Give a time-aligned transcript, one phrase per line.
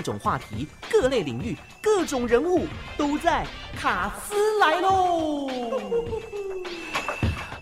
[0.00, 2.66] 各种话题、各类领域、各种人物
[2.96, 3.46] 都在
[3.76, 5.46] 卡斯来喽。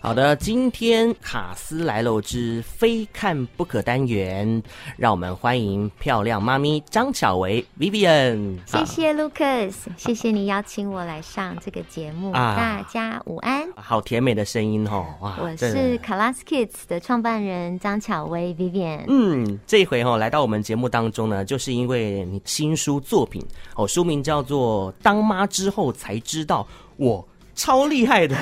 [0.09, 4.63] 好的，今天卡斯来喽之非看不可单元，
[4.97, 8.57] 让我们欢迎漂亮妈咪张巧薇 Vivian。
[8.65, 12.31] 谢谢 Lucas，谢谢你邀请我来上这个节目。
[12.31, 15.05] 啊、大家午安，好甜美的声音哦！
[15.21, 19.03] 哇，我是 Class Kids 的创办人张巧薇 Vivian。
[19.07, 27.23] 嗯，这一回哦，来到我们节目当中呢，就是因为你新书作品哦，书名叫做《当妈之后才知道我》。
[27.59, 28.37] 超厉害的！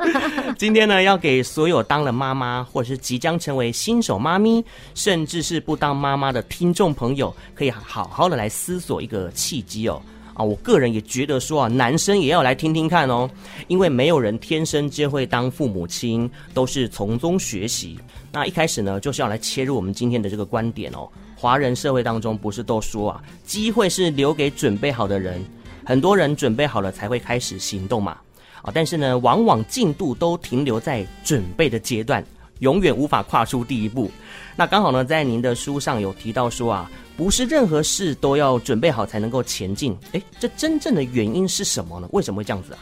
[0.58, 4.62] 今天呢，要给所有当了妈妈，或者是即将成为新手妈咪，
[4.94, 10.00] 甚至是不当妈妈的听众朋友，可以好好的来思索一个契机哦。
[10.34, 13.28] 啊，我个人也觉得说啊，男生也要来听听看哦，
[13.68, 17.98] 因为没有人天生就会当父母亲，都是从中学习。
[18.30, 21.08] 那一开始呢，就是要来切入我们今天的这个观点哦。
[21.34, 25.42] 华人社会当中不是都说啊，机会是留给准备好的人，
[25.86, 28.18] 很多人准备好了才会开始行动嘛。
[28.62, 32.24] 啊，但是呢，往往进度都停留在准备的阶段，
[32.60, 34.10] 永远无法跨出第一步。
[34.56, 39.96] 那刚好呢，在您的书上有提到说啊，不是任何事都要准备好才能够前进。
[40.12, 42.08] 诶，这真正的原因是什么呢？
[42.12, 42.78] 为什么会这样子啊？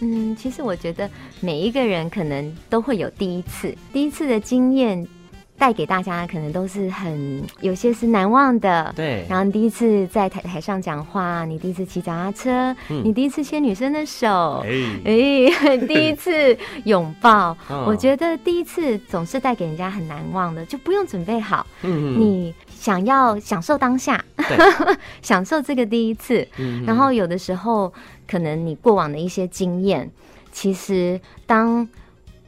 [0.00, 5.06] 嗯，其实我觉得每一个人可能都会有第一次，第一次的经验。
[5.58, 9.26] 带给大家可能都是很有些是难忘的，对。
[9.28, 14.64] 然后你第一次在台台上讲话，你第一次骑脚踏车，嗯，你第一次牵女生的手，
[15.04, 24.24] 哎，哎， 第一次拥抱， 我觉得第一次总是带给人家很难忘的，就不用准备好，嗯，你想要享受当下，
[25.20, 27.92] 享受这个第一次，嗯，然后有的时候
[28.28, 30.08] 可能你过往的一些经验，
[30.52, 31.88] 其实当。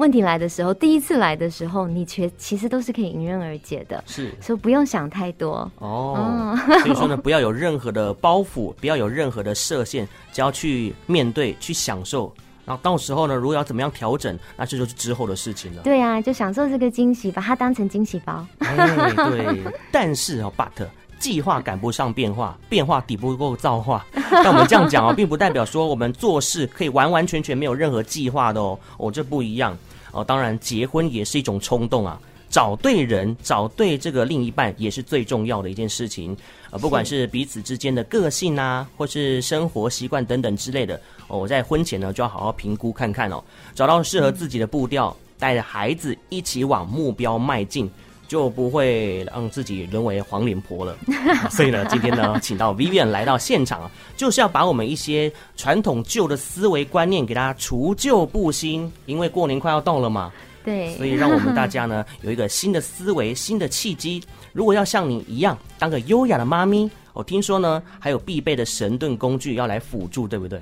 [0.00, 6.58] 问题来的时候，第一次来的时候，你却其实都是可以迎刃而解的，是，所以不用想太多哦。
[6.80, 12.32] 所以说呢，不要有任何的包袱，不要有任何的设限，只要去面对，去享受。
[12.64, 15.82] 然后到时候呢，如果要怎么样调整，那这就是之后的事情了。
[15.82, 18.46] 对啊，就享受这个惊喜，把它当成惊喜包。
[18.60, 19.58] 哎，对。
[19.92, 20.86] 但是哦，but
[21.20, 24.04] 计划赶不上变化，变化抵不过造化。
[24.12, 28.76] 但我们这样讲哦， 并不代表说我们做事可以完完全全没有任何计划的哦。
[28.96, 29.76] 哦，这不一样。
[30.12, 32.20] 哦，当然，结婚也是一种冲动啊！
[32.48, 36.36] 找对人，找对这个另一半，也是最重要的一件事情。
[36.70, 43.40] 呃，不管是彼此之间的个性啊，或是生活习惯等等之类的，哦，我在婚前呢就要好好评估看看哦，
[43.72, 47.88] 找到适合自己的步调，带着孩子一起往目标迈进。
[48.30, 50.96] 就不会让自己沦为黄脸婆了。
[51.50, 58.88] 所以呢，今天呢，请到 Vivian 来到现场啊，就是要把我们一些传统旧的思维观念给大家除旧布新。
[59.06, 60.30] 因为过年快要到了嘛，
[60.64, 64.22] 对，所以让我们大家呢有一个新的思维、新的契机。
[64.52, 70.60] 如果要像你一样当个优雅的妈咪，我听说呢还有必备的神盾工具要来辅助，对不对？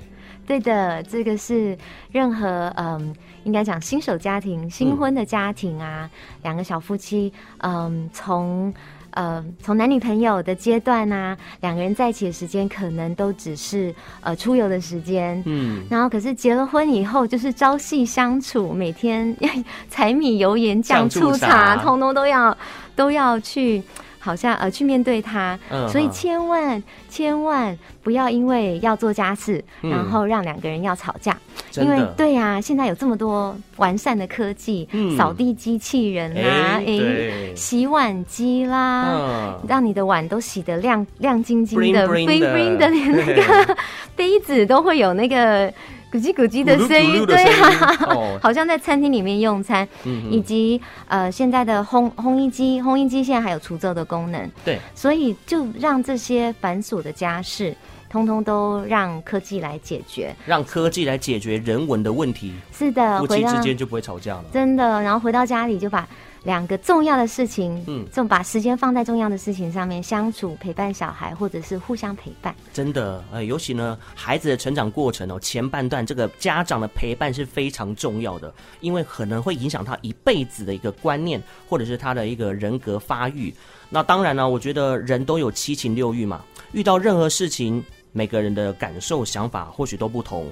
[0.49, 1.77] 对的，这个是
[2.11, 8.73] 任何嗯，应该讲新手家庭、新婚的家庭啊，嗯、两个小夫妻，嗯，从
[9.11, 19.37] 呃从男女朋友的阶段啊，两个人在一起的时间可能都只是呃出游的时间，嗯，然后可是结了婚以后，就是朝夕相处，每天
[19.91, 22.57] 柴米油盐酱醋茶，通通都要
[22.95, 23.83] 都要去。
[24.19, 31.35] 好像呃去面对他，嗯、所以千万千万不要因为要做家事，嗯、然后让两个人要吵架。
[31.75, 43.77] 因为对呀、啊，现在有这么多完善的科技，嗯、扫地机器人啦，哎、欸，洗碗机啦，嗯、让你的碗都洗得亮亮晶晶的，bling bling 的，连那个
[44.15, 45.71] 杯子都会有那个。
[46.11, 57.75] 咕叽咕叽的声音，对啊，哦、 好像在餐厅里面用餐，嗯、以及呃现在的烘烘衣机，烘衣机现在还有除皱的功能，对，所以就让这些繁琐的家事，
[58.09, 66.07] 通通都让科技来解决，让科技来解决人文的问题，是的，夫妻之间就不会吵架了，真的，然后回到家里就把。
[66.43, 72.55] 两个重要的事情，嗯，这种把时间放在重要的事情上面，相处、陪伴小孩，或者是互相陪伴。
[72.73, 83.53] 真的，呃，尤其呢，孩子的成长过程哦，前半段这个家长的陪伴是非常重要的，因为可能会影响他一辈子的一个观念，或者是他的一个人格发育。
[83.89, 90.47] 那当然呢，我觉得人都有七情六欲嘛，遇到任何事情，每个人的感受、想法或许都不同。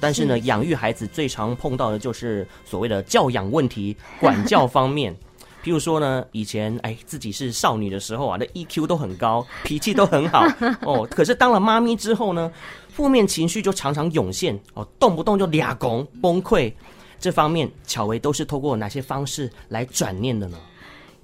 [0.00, 5.14] 但是呢，是养育孩子最常碰到的就是所谓的教养问题、管教方面。
[5.62, 10.42] 譬如说呢，以前哎自己是少女的时候啊，那 EQ 都很高，脾气都很好
[10.82, 11.06] 哦。
[11.10, 12.50] 可是当了妈咪之后呢，
[12.88, 16.72] 负面情绪就常常涌现哦，动不动就俩拱崩溃。
[17.18, 20.58] 这方面，巧薇都是透过哪些方式来转念的呢？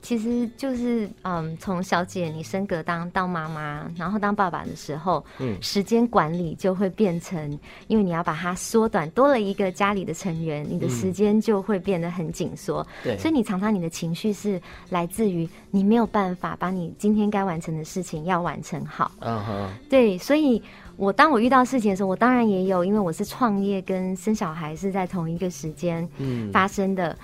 [0.03, 7.59] 其实就是嗯，从小姐你升格当当妈妈，然后当爸爸的时候，嗯，时间管理就会变成，
[7.89, 12.87] 因为你要把它缩短，多了一个家里的成员，你的时间就会变得很紧缩。
[13.03, 14.61] 对，所以你常常你的情绪是
[14.91, 19.11] 来自于你没有办法把你今天该完成的事情要完成好。
[19.21, 20.63] 嗯哼，对，所以
[20.97, 26.09] 我当我遇到事情的时候，我当然也有，因为我是创业跟生小孩是在同一个时间
[26.53, 27.09] 发生的。
[27.09, 27.17] 嗯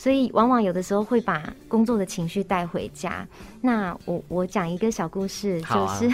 [0.00, 3.28] 所以，往往有的时候会把工作的情绪带回家。
[3.60, 6.08] 那我我讲一个小故事，就是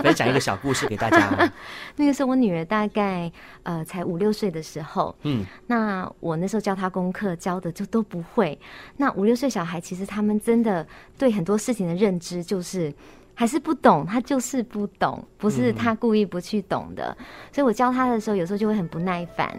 [0.00, 1.52] 分享、啊、一个小故事给大家。
[1.96, 3.28] 那个时候，我女儿大概
[3.64, 8.56] 呃才五六岁的时候，嗯，那我那时候教她功课，教的就都不会。
[8.98, 10.86] 那五六岁小孩其实他们真的
[11.18, 12.94] 对很多事情的认知就是。
[13.36, 17.06] 还是不懂，他就是不懂，不是他故意不去懂的。
[17.18, 19.52] 嗯、所以我教他的时候，有时候就会很不耐烦，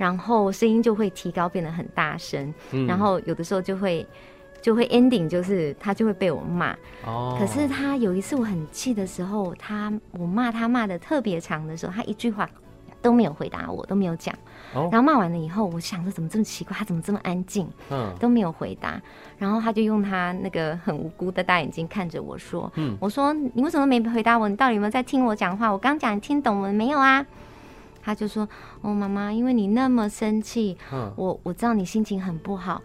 [0.00, 4.06] 然后声音就会提高，变得很大声，嗯、然后有的时候就会
[4.62, 6.74] 就会 ending，就是他就会被我骂。
[7.04, 7.36] 哦。
[7.38, 12.48] 可是他有一次我很气的时候，他我骂他骂的特别长的时候，他一句话
[13.02, 14.34] 都没有回答我，都没有讲。
[14.72, 17.68] 哦、然后骂完了以后，我想着怎么这么奇怪，他怎么这么安静？
[17.90, 18.98] 嗯，都没有回答。
[19.36, 24.48] 然后他就用他那个很无辜的大眼睛看着我说：“嗯，我说你为什么没回答我？
[24.48, 25.70] 你到底有没有在听我讲话？
[25.70, 27.26] 我刚讲你听懂了没有啊？”
[28.02, 28.48] 他就说
[28.82, 32.82] ：“哦，妈妈，因为你那么生气，嗯、我我知道你心情很不好，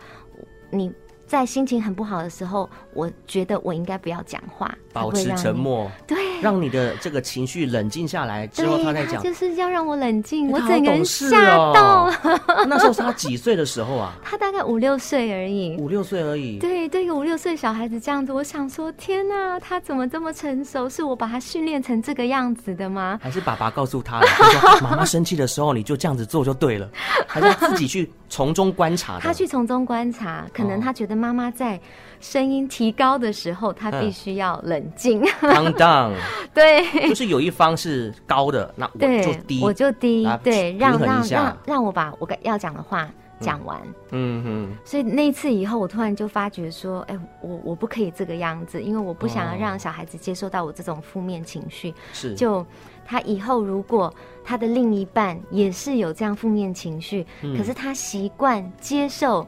[0.72, 0.92] 你。”
[1.28, 10.50] 在心情很不好的时候，我觉得我应该不要讲话，保持沉默，对，让你的这个情绪冷静下来之后，他再讲，就是要让我冷静。
[10.52, 11.32] 我整个人吓
[11.74, 12.14] 到了。
[12.68, 14.14] 那时候是他几岁的时候啊？
[14.24, 16.60] 他大概五六岁而已，五六岁而已。
[16.60, 20.88] 对，对一个五六岁小孩子这样子，我想说，天哪，他怎么这么成熟？
[20.88, 23.20] 是我把他训练成这个样子的吗？
[23.22, 26.90] 还是爸爸告诉他了，他说妈妈生气的时候你就这样子做就对了？
[27.28, 29.20] 还是他自己去从中观察？
[29.20, 31.16] 他去从中观察，可能他觉得。
[31.16, 31.80] 妈妈在
[32.20, 35.24] 声音提高的时候，他必须要冷静。
[35.40, 36.12] 当当，
[36.54, 43.10] 对，就是有一方是高的，那我就低，我就低，对，让让让让我把我要讲的话
[43.40, 43.82] 讲完。
[44.12, 44.78] 嗯哼。
[44.84, 51.94] 所以那次以后，我突然就发觉说，哎，我我不可以这个样子，因为我不想要让小孩子接受到我这种负面情绪。
[52.14, 52.66] 是，就
[53.06, 57.26] 他以后如果他的另一半也是有这样负面情绪，
[57.58, 59.48] 可是他习惯接受。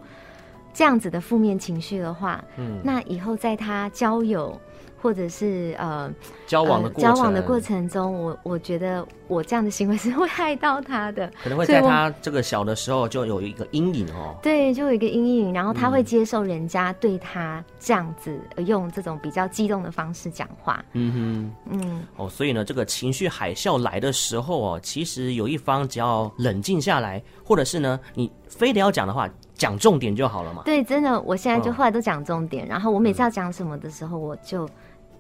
[0.73, 4.55] 这样子的负面情绪的话，嗯，那以后在他交友
[5.01, 6.11] 或者是呃
[6.45, 14.35] 交往的过交往的过程中，我我觉得我这样的行为是会害到他的，可能会在他这个小的时候就有一个阴影哦。
[14.41, 20.83] 对，就有一个阴影，然后他会接受人家对他这样子用这种比较激动的方式讲话。
[20.93, 29.29] 嗯哼，嗯，哦，所以呢，这个情绪海啸来的时候哦，其实有一方只要冷静下来，或者是呢，你非得要讲的话。
[29.57, 30.61] 讲重点就好了嘛。
[30.65, 32.63] 对，真的，我现在就后来都讲重点。
[32.65, 34.69] 哦、然后我每次要讲什么的时候，我就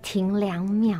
[0.01, 0.97] 停两秒，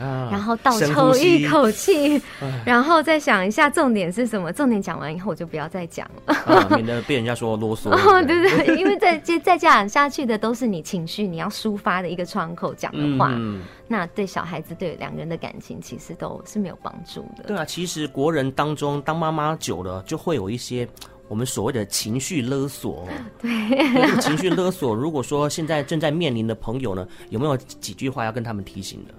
[0.00, 2.20] 嗯、然后倒抽一口气，
[2.64, 4.52] 然后再想一下重点是什么。
[4.52, 7.90] 重点讲完以后，我就不要再讲了， 啊、免得被人家说啰嗦。
[7.94, 17.44] 哦，对对，对，因为再接再讲下去的都是你情绪你要抒发的一个窗口讲的话，嗯、那对小孩子对两个人的感情其实都是没有帮助的。
[17.46, 20.88] 对啊，其实国人当中当妈妈久了，就会有一些。
[21.28, 23.06] 我们所谓的情绪勒索，
[23.38, 24.94] 对，情绪勒索。
[24.94, 29.14] 如果说现在正在面临的朋友呢，有没有几句话要跟他们提醒的？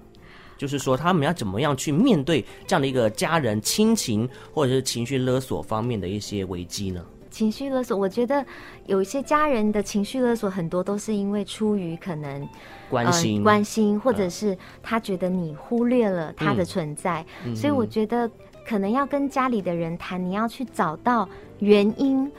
[0.57, 7.05] 就是说他们要怎么样去面对这样的一个家人亲情或者是情绪勒索方面的一些危机呢？
[7.31, 8.43] 情绪勒索，我觉得
[8.87, 12.45] 有一些家人的情绪勒索，很多都是因为出于可能
[12.89, 18.29] 关心、呃、关心，或者是他觉得你忽略了他的存在，嗯、所以我觉得。
[18.69, 22.31] 可能要跟家里的人谈，你要去找到原因，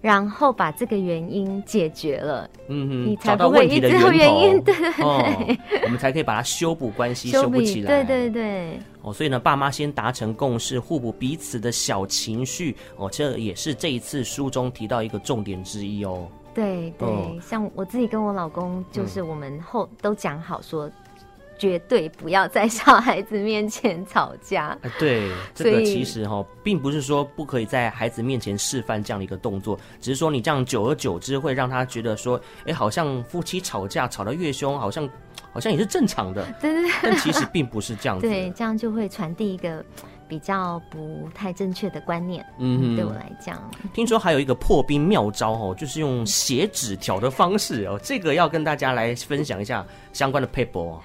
[0.00, 4.72] 然后把这个原因解决了，嗯哼，你才不会一直有原因，对
[5.82, 8.78] 我们才可以把它修补关系， 修补起来，对对对。
[9.02, 16.28] 哦，所以呢，爸妈先达成共识，互补彼此的小情绪，哦，这也是这一次书中提到一个重点之一哦。
[16.54, 20.88] 对对，哦，像我自己跟我老公，就是我们后都讲好说。
[21.58, 24.76] 绝对不要在小孩子面前吵架。
[24.98, 35.08] 对，这个其实哈，并不是说不可以在孩子面前示范这样的一个动作，只是说你这样久而久之会让他觉得说，哎，好像夫妻吵架吵得越凶，好像
[35.52, 36.46] 好像也是正常的。
[36.60, 36.92] 对对对。
[37.02, 38.28] 但其实并不是这样子。
[38.28, 39.84] 对，这样就会传递一个
[40.28, 42.44] 比较不太正确的观念。
[42.58, 50.98] 嗯哼，对我来讲，听说还有一个破冰妙招哦，就是用写纸条的方式哦，这个要跟大家来分享一下相关的撇步。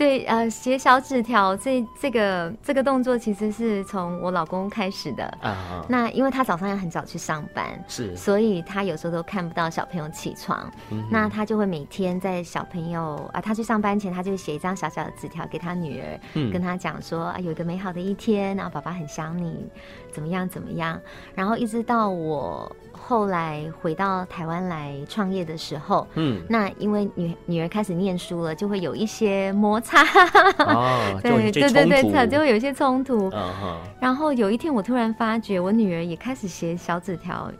[0.00, 5.84] 对，呃，写小纸条，这这个这个动作其实是从我老公开始的啊。
[5.90, 10.72] 那因为他早上要很早去上班，是，所以他有时候都看不到小朋友起床。
[10.90, 19.68] 嗯、那他就会每天在小朋友啊，他去上班前，他就会写一张小小的纸条给他女儿，嗯、跟他讲说啊，有一个美好的一天，然后爸爸很想你，
[20.10, 20.98] 怎么样怎么样。
[21.34, 22.74] 然后一直到我。
[23.02, 30.02] 后来回到台湾来创业的时候，嗯，那因为女女儿开始念书了，就会有一些摩擦，
[30.58, 33.30] 哦，对对对对，就会有一些冲突。
[33.30, 33.76] Uh-huh.
[33.98, 37.50] 然后有一天，我突然发觉，我女儿也开始写小纸条，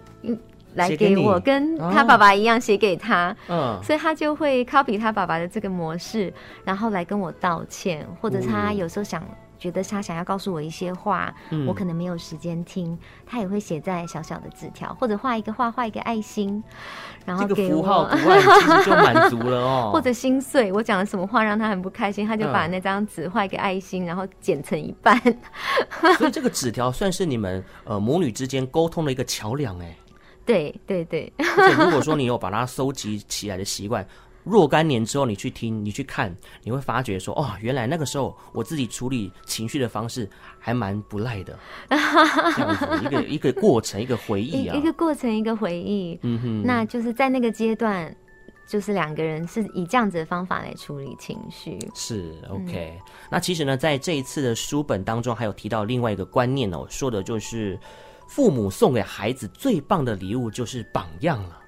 [0.74, 3.82] 来给我，给跟她爸爸一样写给她，嗯，uh.
[3.84, 6.32] 所以她就会 copy 她爸爸的这个模式，
[6.64, 9.20] 然后来跟我道歉，或者她有时候想。
[9.60, 16.64] 觉得他想要告诉我一些话，嗯、我可能没有时间听，他也会写在小小的纸条，或者画一个画，画一个爱心，
[17.26, 19.90] 然后给符号图案其实就满足了哦。
[19.94, 25.20] 或者心碎，我讲了什么话让他很不开心，他就把那张纸画一个爱心，然后剪成一半。
[26.16, 29.94] 所以这个纸条算是你们呃母女之间沟通的一个桥梁哎。
[30.46, 31.30] 对对对。
[31.36, 34.06] 而且如果说你有把它收集起来的习惯。
[34.42, 40.28] 若干年之后，你去听，你去看，你会发觉说，哦，原来那个时候我自己处理情绪的方式
[40.58, 46.18] 还蛮不赖的， 这样子一个一个过程，一个回忆啊，一个过程，一个回忆。
[46.22, 48.14] 嗯哼，那就是在那个阶段，
[48.66, 51.78] 就是两个人是以这样子的方法来处理情绪。
[51.94, 52.96] 是 OK。
[52.98, 53.12] 嗯。
[53.30, 57.78] 那其实呢，在这一次的书本当中，还有提到另外一个观念哦，说的就是
[58.26, 61.59] 父母送给孩子最棒的礼物就是榜样了。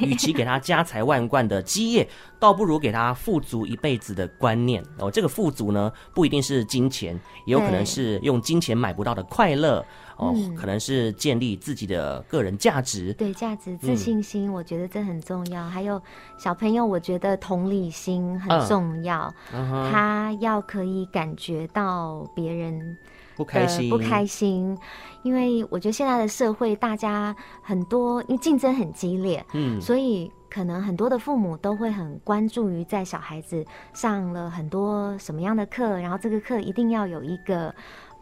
[0.00, 2.08] 与、哦、其给他家财万贯的基业，
[2.38, 4.82] 倒不如给他富足一辈子的观念。
[4.98, 9.84] 哦，这个富足呢，不一定是金钱，也有可能是用金钱买不到的快乐。
[10.16, 13.12] 哦，可能是建立自己的个人价值。
[13.12, 15.62] 对，价值、自信心，我觉得这很重要。
[15.62, 16.00] 嗯、还有
[16.38, 19.30] 小朋友，我觉得同理心很重要。
[19.52, 22.96] 嗯、他要可以感觉到别人。
[23.36, 24.76] 不开心，不开心，
[25.22, 37.74] 因为我觉得现在的社会，大家很多，因为竞争很激烈，嗯，所以可能很多的父母都会很关注于在小孩子上了很多什么样的课，然后这个课一定要有一个。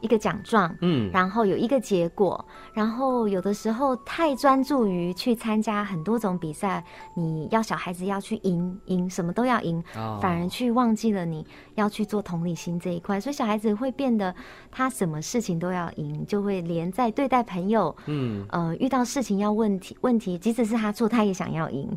[0.04, 2.44] 一个奖状，嗯，然后有一个结果，
[2.74, 6.84] 然后有的时候太专注于去参加很多种比赛，
[7.14, 11.46] 你要小孩子要去赢赢，什么都要赢，哦，反而去忘记了你
[11.76, 14.34] 要去做同理心这一块，所以小孩子会变得
[14.70, 21.96] 他什么事情都要赢，就会连在对待朋友，嗯，呃，遇到事情要问题问题，即使是他错，他也想要赢。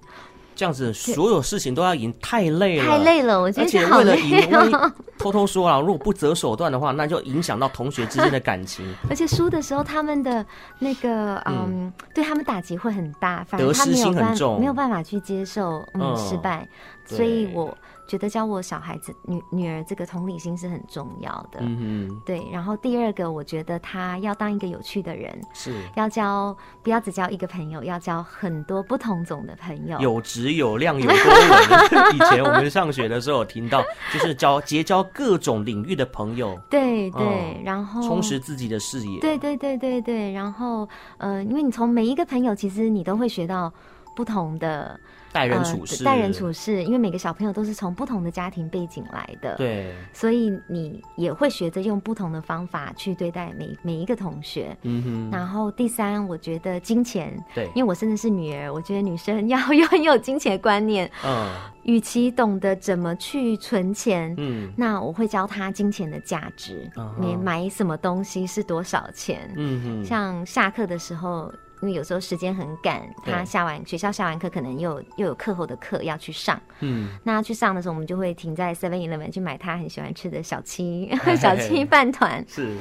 [0.57, 3.39] 这样子，所有事情都要赢，太累了，太累了。
[3.39, 4.71] 我觉得，而且为了赢，
[5.17, 8.85] 偷偷说啊，如果不择手段的话，那就影响到同学之间的感情。
[9.09, 10.45] 而且输的时候，他们的
[10.79, 16.17] 那个嗯，嗯，对他们打击会很大，反而他没有办法没有办法去接受嗯，嗯。
[16.17, 16.67] 失败，
[17.07, 17.75] 所以我。
[18.07, 22.47] 觉得教我小孩子女女儿这个同理心是很重要的，嗯哼，对。
[22.49, 32.15] 然后第二个，我觉得他要当一个有趣的人，是要交不要只交一个朋友，要交很多不同种的朋友，有质有量有多元。
[32.15, 33.83] 以前我们上学的时候有听到，
[34.13, 40.31] 就是交结交各种领域的朋友，对对，然后充实自己的视野，对对对对对。
[40.31, 40.87] 然后
[41.17, 43.73] 呃，因为你从每一个朋友，其实你都会学到
[44.17, 44.99] 不同的。
[45.29, 54.75] 待人处事，待、呃、人处事，因为每个小朋友都是从不同的家庭背景来的，对，所以你也会学着用不同的方法去对待每每一个同学。
[54.81, 55.29] 嗯哼。
[55.29, 61.11] 然后第三，我觉得金钱，对，因为我真的是女儿，我觉得女生要 有很有金钱观念。
[61.23, 61.47] 嗯。
[61.83, 66.89] 与其懂得怎么去存钱，嗯，那我会教他金钱的价值。
[66.97, 67.15] 嗯。
[67.19, 69.53] 你买什么东西是多少钱？
[69.55, 70.05] 嗯哼。
[70.05, 71.53] 像下课的时候。
[71.81, 76.59] 因为有时候时间很赶，他下完学校下完课，可能又又有课后的课要去上。
[76.79, 82.43] 嗯，那去上的时候，我们就会停在 Seven Eleven 去买他很喜欢吃的小七 小七饭团。
[82.47, 82.75] 是。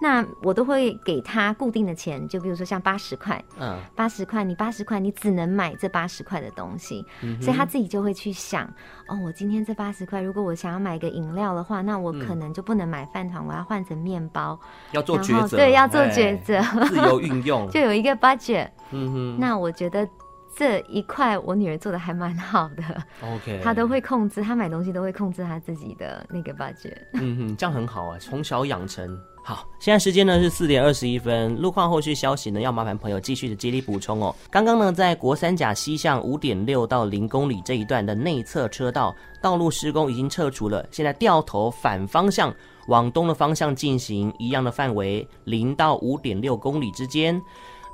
[0.00, 8.64] 那我都会给他固定的钱，就比如说像八十块，嗯，八十块，你八十块，你只能买这八十块的东西，嗯，所以他自己就会去想，
[9.08, 14.58] 哦，我今天这八十块，如果我想要买个饮料的话，那我可能就不能买饭团，我要换成面包，
[14.92, 20.08] 要做抉择，对，要做抉择，自由运用， 就有一个 budget，嗯哼，那我觉得
[20.56, 22.82] 这一块我女儿做的还蛮好的
[23.22, 29.18] ，OK，她都会控制，她买东西都会控制她自己的那个 budget，嗯哼，这样很好啊，从小养成。
[29.42, 31.56] 好，现在时间呢是四点二十一分。
[31.56, 34.34] 路况后续消息呢，要麻烦朋友继续的接力补充哦。
[34.50, 42.54] 刚刚呢，在国三甲西向五点六到零公里这一段的内侧车道道路施工已经撤除了，现在掉头反方向
[42.88, 47.40] 往东的方向进行，一样的范围零到五点六公里之间，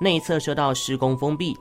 [0.01, 1.57] 内侧车道施工封闭。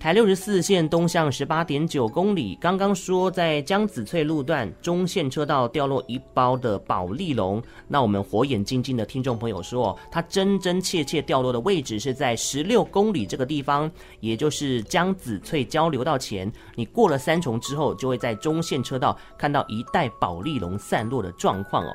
[0.00, 13.90] 台六十四线东向十八点九公里，刚刚说在江子翠路段中线车道掉落一包的保丽龙，那我们火眼金睛的听众朋友说，它真真切切掉落的位置是在十六公里这个地方，
[14.20, 21.92] 也就是江子翠交流道前，你过了三重之后，就会在中线车道看到一带保丽龙散落的状况哦。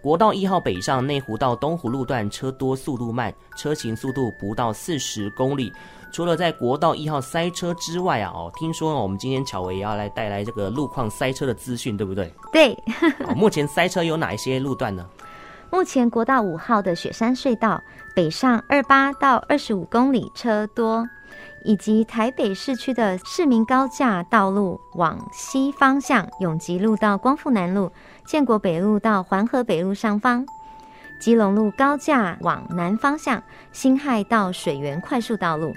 [0.00, 5.70] 国道一号北上内湖到东湖路段车多速度慢，车行速度不到四十公里。
[6.12, 12.32] 除了在国道一号塞车之外啊，哦，听说我们今天巧薇也要来带来这个路况塞车的资讯，对不对？
[12.52, 12.76] 对。
[13.34, 15.06] 目前塞车有哪一些路段呢？
[15.70, 17.82] 目前国道五号的雪山隧道
[18.14, 21.08] 北上二八到二十五公里车多，
[21.64, 27.90] 以及台北市区的市民高架道路往西方向永吉路到光复南路、
[28.26, 30.44] 建国北路到环河北路上方。
[31.18, 33.42] 基隆路高架往南方向
[33.72, 35.72] 新亥到水源快速道路。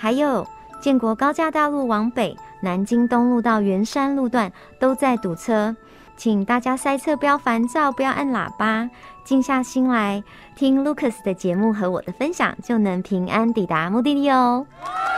[0.00, 0.46] 还有
[0.80, 5.74] 建国高架大路往北，南京东路到圆山路段都在堵车，
[6.16, 8.88] 请大家塞车不要烦躁，不要按喇叭，
[9.24, 10.22] 静下心来
[10.54, 14.64] 听 Lucas 的节目和我的分享，就能平安抵达目的地哦。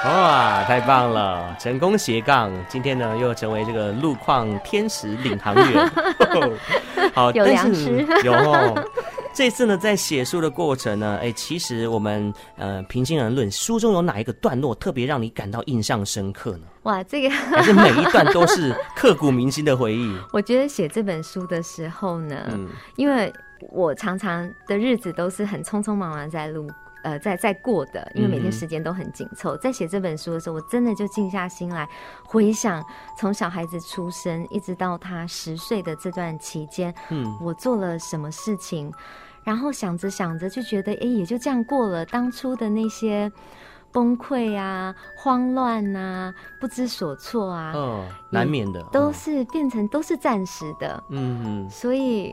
[0.06, 5.90] 哇，太棒了，成功斜杠，今天呢又成为这个路况天使领航员，
[7.12, 8.82] 好， 有良知，有哦。
[9.40, 16.66] 这次呢，在写书的过程呢，哎，其实我们呃，平心而论，书中有哪一个段落特别让你感到印象深刻呢？
[16.82, 20.14] 哇，这个 还是每一段都是刻骨铭心的回忆。
[20.34, 23.32] 我觉得写这本书的时候呢，嗯，因为
[23.70, 26.70] 我常常的日子都是很匆匆忙忙在录，
[27.02, 29.56] 呃，在在过的，因为每天时间都很紧凑。
[29.56, 31.88] 在写这本书的时候，我真的就静下心来
[32.24, 32.84] 回想，
[33.18, 38.92] 从小孩子出生一直到他十岁的这段期间，嗯，我做了什么事情。
[39.44, 42.04] 然后想着想着就觉得，哎，也就这样过了。
[42.06, 43.30] 当初的那些
[43.92, 51.02] 崩溃啊、慌乱啊、不知所措啊，哦，难免的，都是变成都是暂时的。
[51.08, 51.70] 嗯嗯。
[51.70, 52.32] 所以，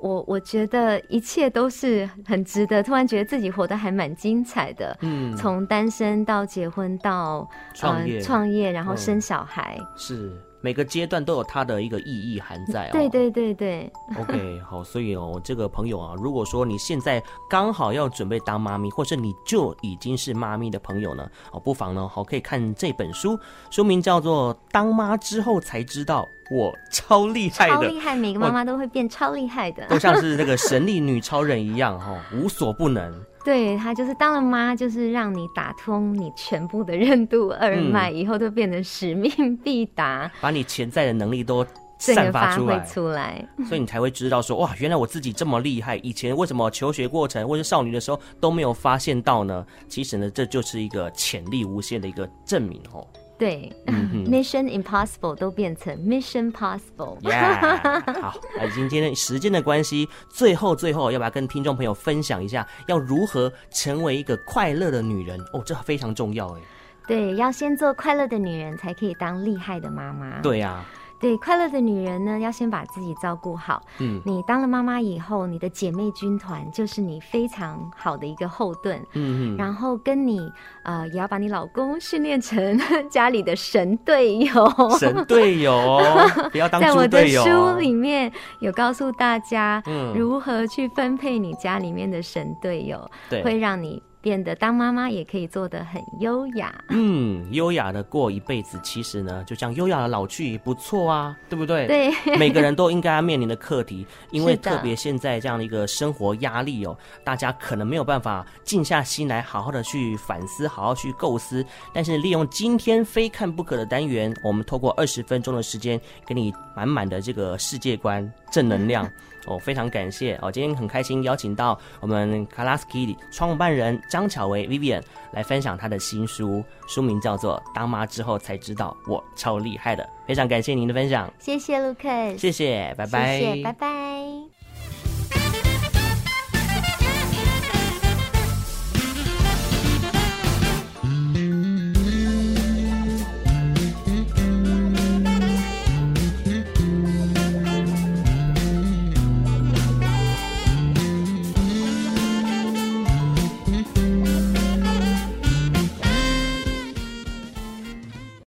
[0.00, 2.82] 我我觉得一切都是很值得。
[2.82, 4.96] 突然觉得自己活得还蛮精彩的。
[5.00, 5.34] 嗯。
[5.36, 9.76] 从单身到结婚到创业，呃，创业，然后生小孩。
[9.78, 10.32] 嗯，是。
[10.64, 12.92] 每个阶段都有它的一个意义含在哦。
[12.92, 13.92] 对对对对。
[14.18, 23.38] OK，好，所以哦，这个朋友啊，如果说你现在刚好要准备当妈咪，或是你就已经是妈咪的朋友呢，哦，不妨呢，好，可以看这本书，
[23.70, 27.74] 书名叫做《当妈之后才知道我超厉害的》。
[27.76, 33.12] 超厉害，每个妈妈都会变超厉害的，都 像是那个神力女超人一样，哈，无所不能。
[33.44, 41.64] 对，她就是当了妈，就是让你打通你全部的任督二脉，嗯、以后都变得使命必达，把你潜在的能力都
[41.98, 49.64] 散发出来，出来，所以你才会知道说哇，原来我自己这么厉害，以前为什么求学过程或是少女的时候都没有发现到呢？
[49.88, 53.06] 其实呢，这就是一个潜力无限的一个证明哦。
[53.36, 57.20] 对、嗯、，Mission Impossible 都变成 Mission Possible。
[57.22, 65.40] Yeah, 好，那今天的时间的关系，最后最后要不要跟听众朋友分享一下，要如何成为一个快乐的女人？
[65.52, 66.60] 哦，这非常重要哎。
[67.06, 70.40] 对，要先做快乐的女人，才可以当厉害的妈妈。
[70.40, 70.86] 对呀、啊。
[71.24, 73.80] 对，快乐的女人呢，要先把自己照顾好。
[73.98, 78.98] 嗯，你当了妈妈以后，你的姐妹军团就是你非常好的一个后盾。
[79.14, 84.70] 嗯嗯，然后跟你呃，也要把你老公训练成 家里的神队友。
[84.98, 85.98] 神队友，
[86.52, 86.94] 不要当队友。
[86.94, 89.82] 在我的书里面有告诉大家，
[90.14, 94.02] 如何去分配你家里面的神队友，对，会让你。
[94.24, 101.86] 变得当妈妈也可以做得很优雅，嗯，优雅的过一辈子，其实呢，就像优雅的老去也不错啊，对不对？
[101.86, 111.62] 对， 每个人都应该要面临的课题，因为特别现在这样的一个生活压力哦，大家可能没有办法静下心来好好的去反思，好好去构思。
[111.92, 119.06] 但是利用今天非看不可的单元，我们透过二十分钟的时间，给你满满的这个世界观正能量。
[119.46, 120.50] 哦，非常感谢哦！
[120.50, 125.02] 今天很开心邀请到我们 Kalaski 创办人张巧维 Vivian
[125.32, 130.04] 来分享她的新书，书名叫做《当妈之后才知道我超厉害的》。
[130.26, 134.23] 非常感谢您的分享，谢谢 Lucas，谢谢，拜拜，谢谢，拜拜。